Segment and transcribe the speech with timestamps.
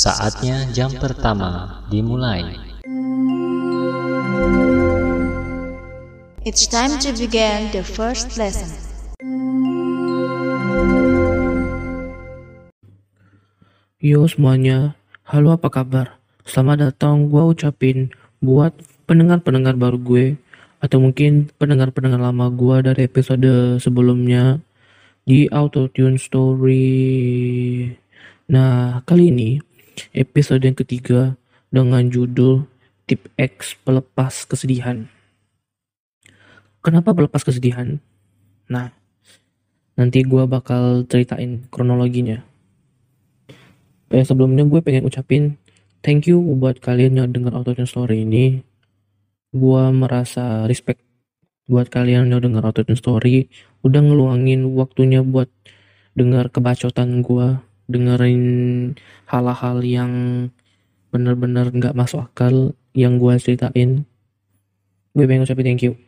[0.00, 2.56] Saatnya jam pertama dimulai.
[6.40, 8.72] It's time to begin the first lesson.
[14.00, 14.96] Yo semuanya,
[15.28, 16.16] halo apa kabar?
[16.48, 18.08] Selamat datang gue ucapin
[18.40, 18.72] buat
[19.04, 20.40] pendengar-pendengar baru gue
[20.80, 24.64] atau mungkin pendengar-pendengar lama gue dari episode sebelumnya
[25.28, 26.88] di Autotune Story.
[28.48, 29.69] Nah, kali ini
[30.16, 31.36] episode yang ketiga
[31.68, 32.66] dengan judul
[33.04, 35.10] Tip X Pelepas Kesedihan.
[36.80, 38.00] Kenapa pelepas kesedihan?
[38.72, 38.88] Nah,
[40.00, 42.40] nanti gue bakal ceritain kronologinya.
[44.08, 45.60] Eh, sebelumnya gue pengen ucapin
[46.00, 48.64] thank you buat kalian yang dengar Autotune Story ini.
[49.52, 51.04] Gue merasa respect
[51.68, 53.52] buat kalian yang dengar Autotune Story.
[53.84, 55.52] Udah ngeluangin waktunya buat
[56.16, 57.60] dengar kebacotan gue.
[57.90, 58.44] Dengerin
[59.26, 60.12] hal-hal yang
[61.10, 64.06] bener-bener nggak masuk akal yang gue ceritain.
[65.10, 65.98] Gue pengen ucapin thank you.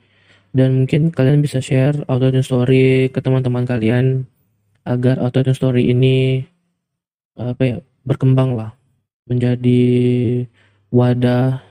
[0.55, 4.31] Dan mungkin kalian bisa share Autotune Story ke teman-teman kalian
[4.87, 6.45] agar Autotune Story ini
[7.35, 8.77] apa ya berkembang lah
[9.25, 9.83] menjadi
[10.93, 11.65] wadah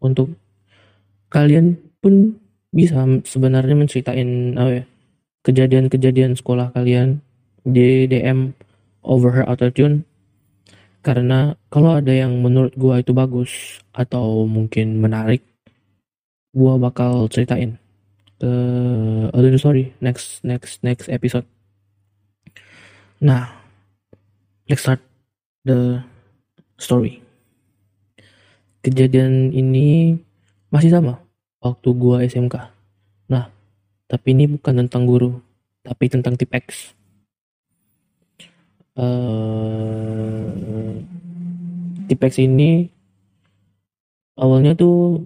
[0.00, 0.32] untuk
[1.28, 2.40] kalian pun
[2.72, 4.84] bisa sebenarnya menceritain apa ya
[5.44, 7.20] kejadian-kejadian sekolah kalian
[7.68, 8.56] di DM
[9.02, 10.06] over her autotune
[11.02, 15.42] karena kalau ada yang menurut gua itu bagus atau mungkin menarik
[16.54, 17.78] gua bakal ceritain
[18.38, 18.52] ke
[19.34, 21.46] autotune story next next next episode
[23.18, 23.50] nah
[24.70, 25.02] let's start
[25.66, 26.02] the
[26.82, 27.22] story.
[28.82, 30.18] Kejadian ini
[30.74, 31.22] masih sama
[31.62, 32.58] waktu gua SMK.
[33.30, 33.46] Nah,
[34.10, 35.38] tapi ini bukan tentang guru,
[35.86, 36.98] tapi tentang tip X.
[38.92, 40.52] Uh,
[42.08, 42.92] tip X ini
[44.36, 45.24] awalnya tuh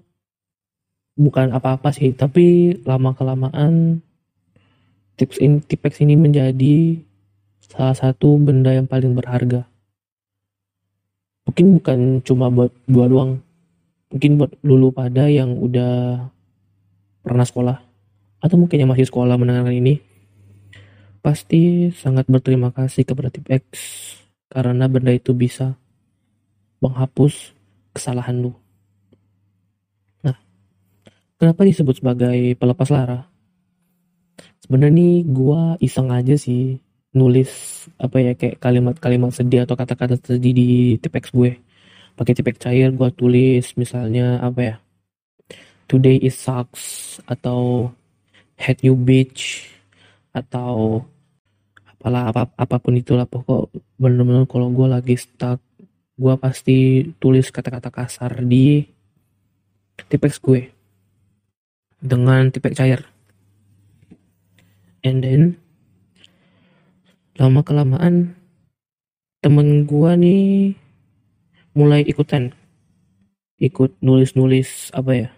[1.19, 4.05] bukan apa-apa sih, tapi lama kelamaan
[5.19, 7.01] tips ini tip X ini menjadi
[7.59, 9.67] salah satu benda yang paling berharga.
[11.51, 13.33] Mungkin bukan cuma buat gua doang
[14.11, 16.25] mungkin buat lulu pada yang udah
[17.27, 17.77] pernah sekolah
[18.39, 19.99] atau mungkin yang masih sekolah mendengarkan ini
[21.27, 23.67] pasti sangat berterima kasih kepada tip X
[24.47, 25.75] karena benda itu bisa
[26.79, 27.51] menghapus
[27.91, 28.55] kesalahan lu.
[30.23, 30.39] Nah,
[31.35, 33.27] kenapa disebut sebagai pelepas lara?
[34.63, 36.79] Sebenarnya nih gua iseng aja sih
[37.11, 37.51] nulis
[37.99, 40.69] apa ya kayak kalimat-kalimat sedih atau kata-kata sedih di
[41.01, 41.57] tipex gue
[42.13, 44.77] pakai tipex cair gue tulis misalnya apa ya
[45.89, 47.89] today is sucks atau
[48.61, 49.73] hate you bitch
[50.37, 51.01] atau
[52.07, 55.59] apalah apa apa pun itulah pokok bener-bener kalau gue lagi stuck
[56.15, 58.87] gue pasti tulis kata-kata kasar di
[60.07, 60.71] tipex gue
[61.99, 63.03] dengan tipex cair.
[65.03, 65.59] And then
[67.43, 68.39] lama kelamaan
[69.43, 70.79] temen gua nih
[71.75, 72.55] mulai ikutan
[73.59, 75.29] ikut nulis-nulis apa ya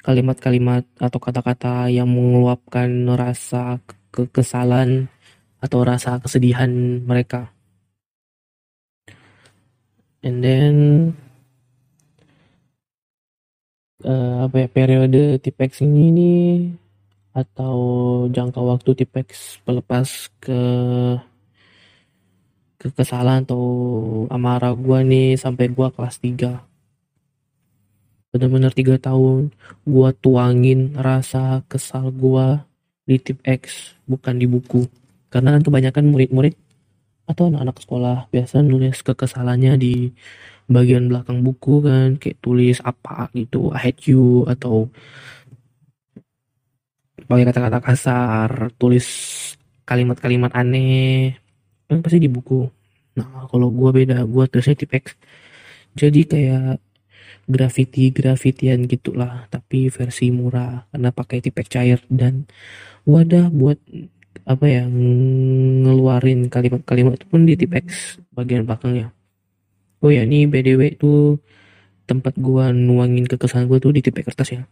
[0.00, 3.76] kalimat-kalimat atau kata-kata yang mengeluapkan rasa
[4.08, 5.12] kekesalan
[5.66, 6.70] atau rasa kesedihan
[7.02, 7.50] mereka.
[10.22, 10.74] And then
[14.06, 16.46] uh, apa ya periode tipex ini nih
[17.36, 17.76] atau
[18.32, 20.60] jangka waktu tipex pelepas ke
[22.80, 23.62] ke kesalahan atau
[24.32, 26.64] amarah gua nih sampai gua kelas 3
[28.32, 29.52] bener-bener tiga tahun
[29.84, 32.64] gua tuangin rasa kesal gua
[33.06, 34.88] di tip X bukan di buku
[35.32, 36.54] karena kan kebanyakan murid-murid
[37.26, 40.14] atau anak-anak sekolah biasa nulis kekesalannya di
[40.70, 44.90] bagian belakang buku kan kayak tulis apa gitu I hate you atau
[47.26, 49.06] pakai kata-kata kasar, tulis
[49.88, 51.34] kalimat-kalimat aneh,
[51.90, 52.70] kan pasti di buku.
[53.18, 55.18] Nah, kalau gue beda, gue tulisnya tipex.
[55.96, 56.78] Jadi kayak
[57.48, 62.46] graffiti-graffitian gitulah, tapi versi murah karena pakai tipex cair dan
[63.06, 63.78] wadah buat
[64.44, 69.14] apa ya ngeluarin kalimat-kalimat itu pun di tipex bagian belakangnya.
[70.04, 71.40] Oh ya, ini BDW itu
[72.04, 74.62] tempat gua nuangin kekesan gue tuh di tipex kertas ya.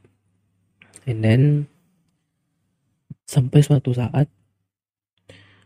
[1.09, 1.43] And then
[3.25, 4.29] sampai suatu saat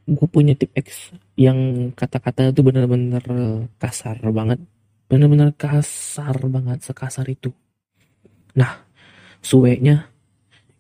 [0.09, 3.21] gue punya tip X yang kata-kata itu benar-benar
[3.77, 4.57] kasar banget
[5.05, 7.53] benar-benar kasar banget sekasar itu
[8.57, 8.89] nah
[9.45, 10.09] suenya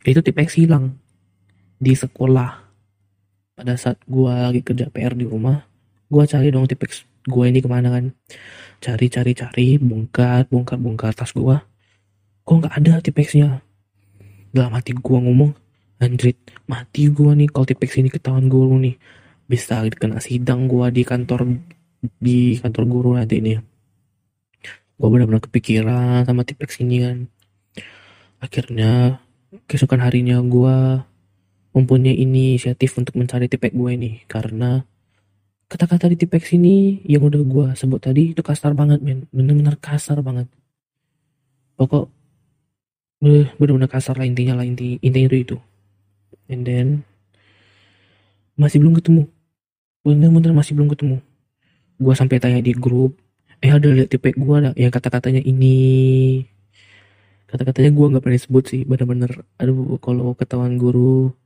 [0.08, 0.96] itu tip X hilang
[1.76, 2.67] di sekolah
[3.58, 5.66] pada saat gue lagi kerja PR di rumah
[6.06, 8.14] gue cari dong tip X gue ini ke mana kan.
[8.78, 11.58] Cari cari cari bongkar bongkar bongkar tas gue
[12.46, 13.60] kok nggak ada tipexnya?
[14.54, 15.52] Dalam hati gue ngomong
[15.98, 16.38] Andrit
[16.70, 18.94] mati gue nih kalau tipex ini ketahuan guru nih.
[19.50, 21.58] Bisa kena sidang gue di kantor
[22.22, 23.58] di kantor guru nanti ini
[24.98, 27.16] gue benar-benar kepikiran sama tipex ini kan.
[28.38, 29.22] Akhirnya
[29.66, 31.02] keesokan harinya gue
[31.78, 34.82] mempunyai inisiatif untuk mencari tipek gue ini karena
[35.70, 39.30] kata-kata di tipex ini yang udah gue sebut tadi itu kasar banget men.
[39.30, 40.50] Bener-bener kasar banget.
[41.78, 42.10] Pokok
[43.22, 45.56] bener-bener kasar lah intinya lah inti intinya itu itu.
[46.50, 46.86] And then
[48.58, 49.30] masih belum ketemu.
[50.02, 51.22] Bener-bener masih belum ketemu.
[52.00, 53.14] Gue sampai tanya di grup
[53.62, 54.70] eh ada lihat tipek gue ada?
[54.74, 56.42] Yang kata-katanya ini.
[57.48, 59.44] Kata-katanya gue nggak pernah sebut sih bener-bener.
[59.60, 61.36] Aduh kalau ketahuan guru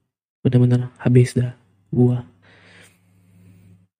[0.42, 1.54] bener-bener habis dah
[1.94, 2.18] gue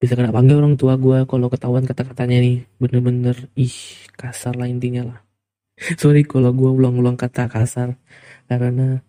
[0.03, 2.67] bisa kena panggil orang tua gue kalau ketahuan kata-katanya nih.
[2.75, 3.71] Bener-bener ih
[4.19, 5.19] kasar lah intinya lah.
[6.01, 7.95] Sorry kalau gue ulang-ulang kata kasar.
[8.51, 8.99] Karena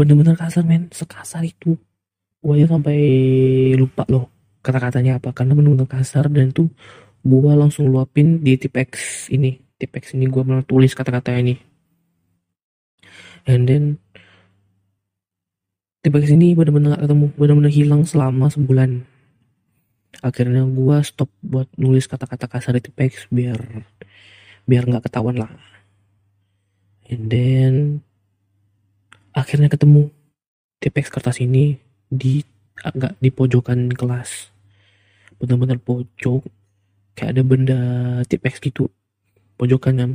[0.00, 0.88] bener-bener kasar men.
[0.88, 1.76] Sekasar itu.
[2.40, 2.96] Gue ya sampai
[3.76, 4.32] lupa loh
[4.64, 5.36] kata-katanya apa.
[5.36, 6.72] Karena bener-bener kasar dan tuh
[7.20, 9.60] gue langsung luapin di tipex ini.
[9.76, 11.74] Tipex ini gue bener tulis kata-kata ini
[13.46, 14.00] and then
[16.04, 17.26] tipex ini bener-bener gak ketemu.
[17.40, 19.08] Bener-bener hilang selama sebulan.
[20.20, 23.58] Akhirnya gue stop buat nulis kata-kata kasar di tipex biar
[24.68, 25.50] biar nggak ketahuan lah.
[27.08, 27.74] And then
[29.32, 30.12] akhirnya ketemu
[30.78, 31.80] tipex kertas ini
[32.12, 32.44] di
[32.84, 34.52] agak di pojokan kelas.
[35.40, 36.46] Bener-bener pojok
[37.16, 37.80] kayak ada benda
[38.28, 38.92] tipex gitu.
[39.56, 40.12] Pojokan yang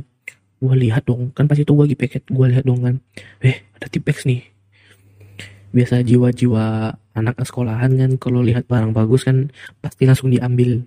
[0.62, 1.34] gue lihat dong.
[1.34, 2.96] Kan pasti tuh gue lagi paket gue lihat dong kan.
[3.42, 4.59] Eh ada tipex nih
[5.70, 9.50] biasa jiwa-jiwa anak sekolahan kan kalau lihat barang bagus kan
[9.82, 10.82] pasti langsung diambil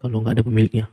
[0.00, 0.86] kalau nggak ada pemiliknya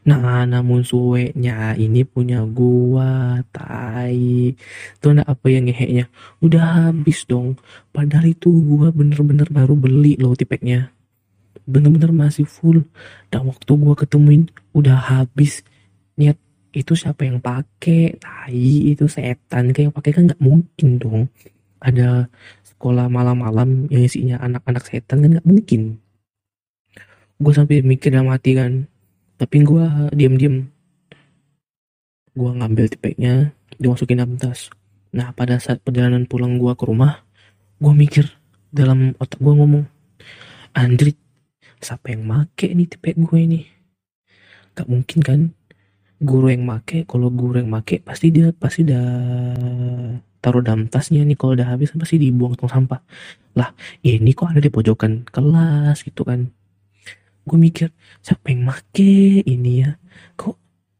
[0.00, 4.56] Nah, namun suweknya ini punya gua, tai.
[4.96, 6.08] Tuh ada apa yang ngeheknya?
[6.40, 7.60] Udah habis dong.
[7.92, 10.88] Padahal itu gua bener-bener baru beli loh tipeknya.
[11.68, 12.88] Bener-bener masih full.
[13.28, 15.60] Dan waktu gua ketemuin udah habis.
[16.16, 16.40] Niat
[16.72, 18.16] itu siapa yang pakai?
[18.16, 18.56] Tai,
[18.96, 21.22] itu setan kayak pakai kan nggak mungkin dong.
[21.76, 22.24] Ada
[22.80, 26.00] sekolah malam-malam yang isinya anak-anak setan kan nggak mungkin.
[27.36, 28.88] Gue sampai mikir dalam hati kan,
[29.36, 29.84] tapi gue
[30.16, 30.64] diam-diam
[32.32, 34.72] gue ngambil tipeknya dimasukin dalam tas.
[35.12, 37.20] Nah pada saat perjalanan pulang gue ke rumah
[37.84, 38.32] gue mikir
[38.72, 39.84] dalam otak gue ngomong
[40.72, 41.20] Andrit
[41.84, 43.60] siapa yang make nih tipek gue ini?
[44.72, 45.40] Gak mungkin kan
[46.20, 49.06] guru yang make kalau guru yang make pasti dia pasti udah
[50.40, 51.36] taruh dalam tasnya nih.
[51.36, 53.00] Kalau udah habis pasti dibuang tong sampah.
[53.56, 53.72] Lah
[54.04, 56.48] ini kok ada di pojokan kelas gitu kan.
[57.44, 59.96] Gue mikir siapa yang make ini ya?
[60.36, 60.56] Kok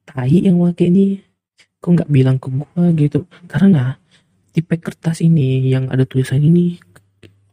[0.08, 1.20] tai yang make ini?
[1.80, 3.20] Kok nggak bilang ke gue gitu?
[3.48, 3.96] Karena
[4.52, 6.80] tipe kertas ini yang ada tulisan ini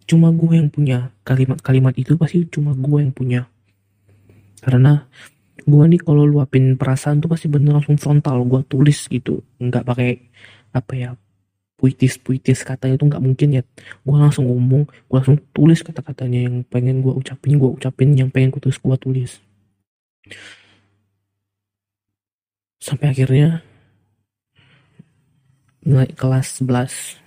[0.08, 1.12] cuma gue yang punya.
[1.28, 3.48] Kalimat-kalimat itu pasti cuma gue yang punya.
[4.64, 5.08] Karena
[5.64, 9.42] gue nih kalau luapin perasaan tuh pasti bener langsung frontal gue tulis gitu.
[9.58, 10.10] Nggak pakai
[10.76, 11.10] apa ya
[11.78, 13.64] puitis-puitis katanya itu nggak mungkin ya.
[14.02, 18.50] Gue langsung ngomong gue langsung tulis kata-katanya yang pengen gue ucapin gue ucapin yang pengen
[18.54, 19.32] gue tulis gue tulis.
[22.82, 23.62] Sampai akhirnya
[25.88, 27.24] naik kelas 11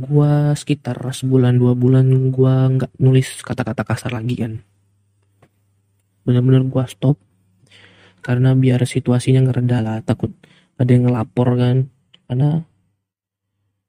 [0.00, 4.52] gue sekitar sebulan dua bulan gue nggak nulis kata-kata kasar lagi kan.
[6.24, 7.29] Bener-bener gue stop
[8.20, 10.32] karena biar situasinya ngereda lah takut
[10.80, 11.76] ada yang ngelapor kan.
[12.24, 12.64] Karena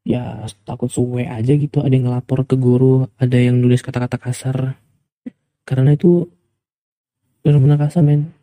[0.03, 4.75] ya takut suwe aja gitu ada yang ngelapor ke guru ada yang nulis kata-kata kasar.
[5.63, 6.27] Karena itu
[7.45, 8.35] benar-benar kasar men.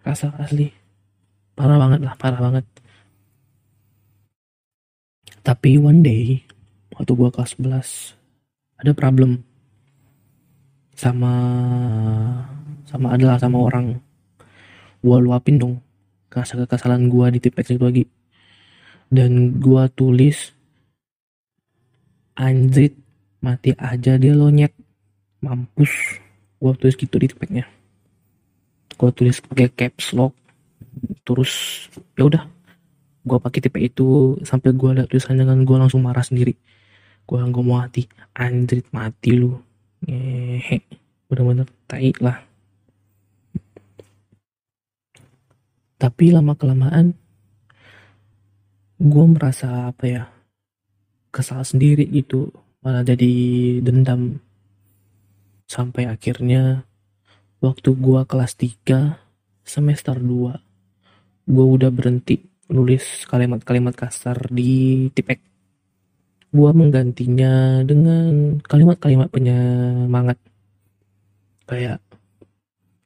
[0.00, 0.72] Kasar asli.
[1.52, 2.64] Parah banget lah parah banget.
[5.44, 6.42] Tapi one day
[6.96, 9.44] waktu gua kelas 11 ada problem.
[10.96, 11.32] Sama
[12.88, 14.05] sama adalah sama orang
[15.06, 15.78] gua luapin dong
[16.26, 18.04] kasar kekesalan gua di tipex itu lagi
[19.06, 20.50] dan gua tulis
[22.34, 22.98] anjrit
[23.38, 24.74] mati aja dia lonyet
[25.38, 26.18] mampus
[26.58, 27.70] gua tulis gitu di tipeknya
[28.98, 30.34] gua tulis pakai caps lock
[31.22, 31.86] terus
[32.18, 32.42] ya udah
[33.26, 36.54] gua pakai tipe itu sampai gua lihat tulisannya kan gua langsung marah sendiri.
[37.26, 38.06] Gua nggak mau hati
[38.38, 39.58] anjrit mati lu.
[40.06, 40.78] Ngehe
[41.26, 42.38] bener-bener tai lah
[45.96, 47.16] tapi lama kelamaan
[48.96, 50.24] gue merasa apa ya
[51.36, 52.48] kesal sendiri gitu.
[52.80, 53.32] Malah jadi
[53.84, 54.40] dendam.
[55.68, 56.86] Sampai akhirnya
[57.58, 59.18] waktu gua kelas 3
[59.66, 60.62] semester 2
[61.46, 62.38] gue udah berhenti
[62.70, 65.42] nulis kalimat-kalimat kasar di tipek.
[66.54, 70.38] Gue menggantinya dengan kalimat-kalimat penyemangat.
[71.66, 71.98] Kayak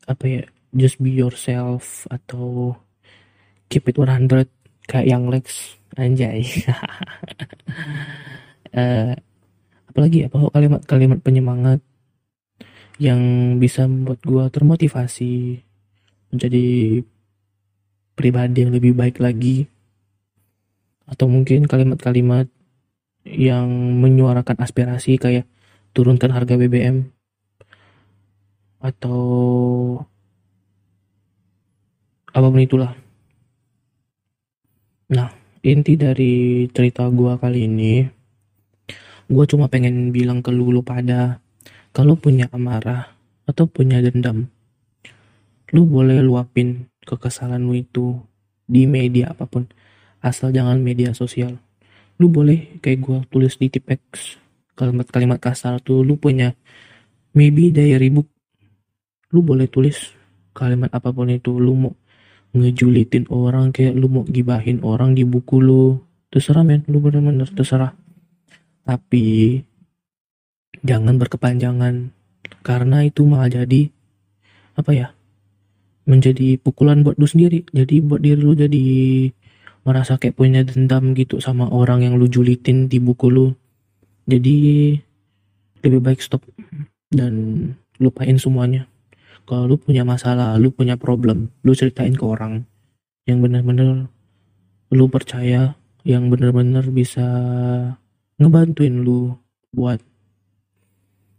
[0.04, 2.76] apa ya just be yourself atau
[3.70, 4.46] keep it 100
[4.86, 5.78] kayak yang Lex.
[5.98, 6.46] Anjay.
[8.70, 9.14] Uh,
[9.90, 11.82] apalagi apa kalimat-kalimat penyemangat
[13.02, 13.18] yang
[13.58, 15.64] bisa membuat gue termotivasi
[16.30, 16.66] menjadi
[18.14, 19.66] pribadi yang lebih baik lagi.
[21.10, 22.46] Atau mungkin kalimat-kalimat
[23.26, 23.66] yang
[23.98, 25.50] menyuarakan aspirasi kayak
[25.90, 27.10] turunkan harga BBM
[28.80, 29.20] atau
[32.30, 32.92] apa pun itulah.
[35.10, 35.28] Nah
[35.60, 37.94] inti dari cerita gue kali ini
[39.30, 41.38] gue cuma pengen bilang ke lu, lu pada
[41.94, 43.14] kalau punya amarah
[43.46, 44.50] atau punya dendam
[45.70, 48.18] lu boleh luapin kekesalan lu itu
[48.66, 49.66] di media apa pun
[50.22, 51.56] asal jangan media sosial.
[52.20, 54.36] Lu boleh kayak gue tulis di tipex
[54.76, 56.52] kalimat-kalimat kasar tuh lu punya
[57.36, 58.28] maybe diary book
[59.30, 60.16] lu boleh tulis
[60.56, 61.92] kalimat apa pun itu lu mau
[62.50, 65.98] ngejulitin orang kayak lu mau gibahin orang di buku lu.
[66.30, 66.82] Terserah men.
[66.86, 67.94] Lu bener-bener terserah.
[68.86, 69.58] Tapi
[70.82, 72.10] jangan berkepanjangan.
[72.66, 73.88] Karena itu malah jadi
[74.74, 75.08] apa ya
[76.10, 77.62] menjadi pukulan buat lu sendiri.
[77.70, 78.84] Jadi buat diri lu jadi
[79.86, 83.54] merasa kayak punya dendam gitu sama orang yang lu julitin di buku lu.
[84.26, 84.98] Jadi
[85.86, 86.42] lebih baik stop
[87.14, 87.32] dan
[88.02, 88.89] lupain semuanya
[89.50, 92.62] kalau lu punya masalah lu punya problem lu ceritain ke orang
[93.26, 94.06] yang benar-benar
[94.94, 95.74] lu percaya
[96.06, 97.26] yang benar-benar bisa
[98.38, 99.34] ngebantuin lu
[99.74, 99.98] buat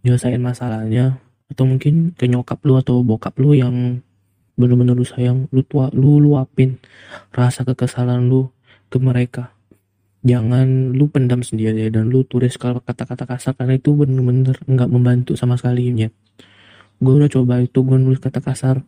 [0.04, 4.04] nyelesain masalahnya atau mungkin ke nyokap lu atau bokap lu yang
[4.60, 6.78] bener-bener lu sayang lu tua lu luapin
[7.32, 8.52] rasa kekesalan lu
[8.92, 9.56] ke mereka.
[10.22, 15.34] Jangan lu pendam sendiri dan lu tulis kalau kata-kata kasar karena itu bener-bener nggak membantu
[15.34, 16.14] sama sekali ya
[17.02, 18.86] gue udah coba itu gue nulis kata kasar.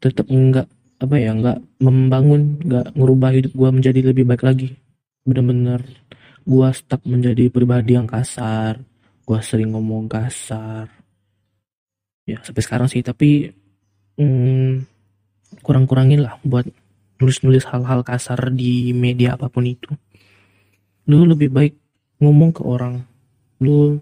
[0.00, 0.66] Tetap enggak
[1.00, 4.72] apa ya nggak membangun nggak ngerubah hidup gue menjadi lebih baik lagi.
[5.28, 5.84] Bener-bener
[6.40, 8.80] gue stuck menjadi pribadi yang kasar.
[9.28, 10.88] Gue sering ngomong kasar.
[12.24, 13.52] Ya sampai sekarang sih tapi
[14.16, 14.88] hmm,
[15.60, 16.64] kurang-kurangin lah buat
[17.20, 19.92] nulis-nulis hal-hal kasar di media apa pun itu.
[21.04, 21.76] Lu lebih baik
[22.24, 23.04] ngomong ke orang.
[23.60, 24.00] Lu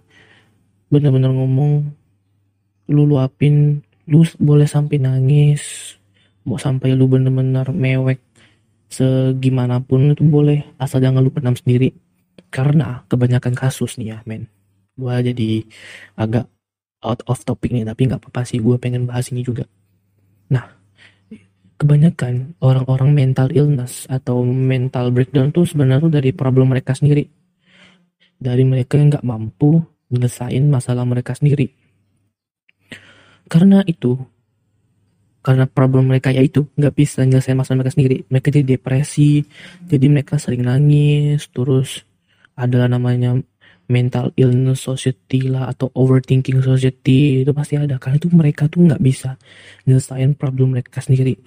[0.88, 1.97] bener-bener ngomong
[2.88, 5.94] lu luapin lu boleh sampai nangis
[6.48, 8.24] mau sampai lu bener-bener mewek
[8.88, 11.92] segimanapun itu boleh asal jangan lu pendam sendiri.
[12.48, 14.48] Karena kebanyakan kasus nih ya men.
[14.96, 15.60] Gue jadi
[16.16, 16.48] agak
[17.04, 19.68] out of topic nih tapi nggak apa-apa sih gue pengen bahas ini juga.
[20.48, 20.64] Nah
[21.76, 27.28] kebanyakan orang-orang mental illness atau mental breakdown tuh sebenarnya dari problem mereka sendiri.
[28.40, 31.87] Dari mereka yang nggak mampu menyelesaikan masalah mereka sendiri
[33.48, 34.20] karena itu
[35.48, 38.16] karena problem mereka yaitu nggak bisa menyelesaikan masalah mereka sendiri.
[38.28, 39.48] Mereka jadi depresi
[39.88, 42.04] jadi mereka sering nangis terus
[42.58, 43.38] adalah namanya
[43.88, 47.96] mental illness society lah atau overthinking society itu pasti ada.
[47.96, 49.40] Karena itu mereka tuh nggak bisa
[49.88, 51.40] nyelesain problem mereka sendiri.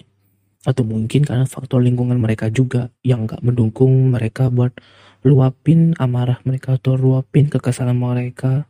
[0.66, 4.74] Atau mungkin karena faktor lingkungan mereka juga yang nggak mendukung mereka buat
[5.22, 8.66] luapin amarah mereka atau luapin kekesalan mereka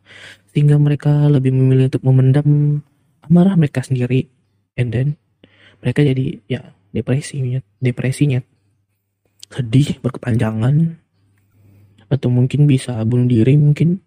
[0.52, 2.48] sehingga mereka lebih memilih untuk memendam
[3.26, 4.28] amarah mereka sendiri.
[4.74, 5.08] And then
[5.82, 8.40] mereka jadi ya depresinya depresinya
[9.52, 10.98] sedih berkepanjangan.
[12.12, 14.00] Atau mungkin bisa bunuh diri mungkin.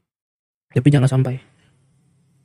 [0.70, 1.42] Tapi jangan sampai.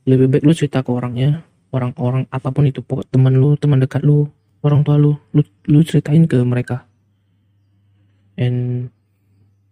[0.09, 1.45] Lebih baik lu cerita ke orangnya.
[1.71, 4.27] Orang-orang apa pun itu pokok teman lu teman dekat lu
[4.61, 6.85] orang tua lu lu, lu ceritain ke mereka.
[8.35, 8.89] And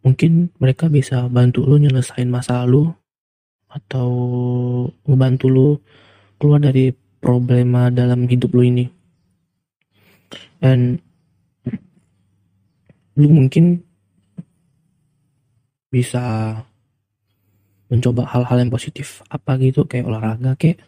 [0.06, 2.94] mungkin mereka bisa bantu lu nyelesain masalah lu.
[3.70, 4.10] Atau
[5.06, 5.70] ngebantu lu
[6.40, 8.86] keluar dari problema dalam hidup lu ini.
[10.64, 11.04] And
[13.20, 13.84] lu mungkin
[15.92, 16.56] bisa
[17.92, 19.20] mencoba hal-hal yang positif.
[19.28, 19.84] Apa gitu?
[19.84, 20.80] Kayak olahraga kayak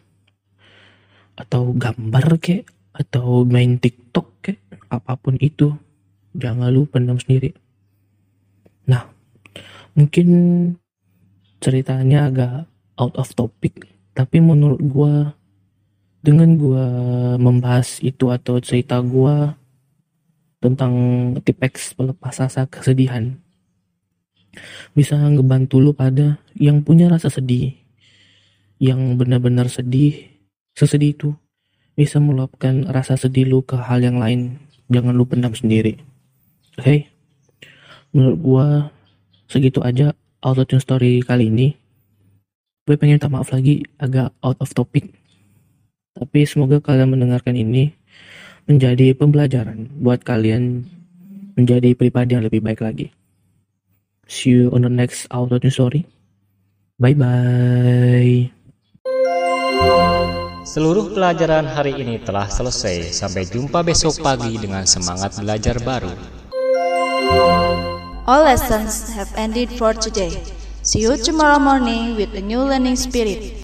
[1.36, 5.76] atau gambar kayak atau main TikTok kayak apa pun itu.
[6.32, 7.52] Jangan lu pendam sendiri.
[8.88, 9.04] Nah
[9.92, 10.28] mungkin
[11.60, 12.64] ceritanya agak
[12.96, 13.84] out of topic.
[14.16, 15.36] Tapi menurut gua
[16.22, 16.86] dengan gua
[17.36, 19.58] membahas itu atau cerita gua
[20.62, 20.94] tentang
[21.42, 23.34] tipex pelepas asa kesedihan
[24.94, 27.74] bisa ngebantu lu pada yang punya rasa sedih
[28.78, 30.32] yang benar-benar sedih
[30.76, 31.30] sesedih itu
[31.92, 34.56] bisa meluapkan rasa sedih lu ke hal yang lain.
[34.88, 36.00] Jangan lu pendam sendiri.
[36.80, 37.08] Oke?
[38.12, 38.66] Menurut gua
[39.48, 41.68] segitu aja autotune story kali ini.
[42.82, 45.14] Gue pengen minta maaf lagi agak out of topic.
[46.12, 47.96] Tapi semoga kalian mendengarkan ini
[48.68, 50.84] menjadi pembelajaran buat kalian
[51.56, 53.10] menjadi pribadi yang lebih baik lagi.
[54.28, 56.08] See you on the next autotune story.
[57.00, 58.52] Bye bye.
[60.62, 63.10] Seluruh pelajaran hari ini telah selesai.
[63.10, 66.12] Sampai jumpa besok pagi dengan semangat belajar baru.
[68.30, 70.30] All lessons have ended for today.
[70.86, 73.61] See you tomorrow morning with a new learning spirit.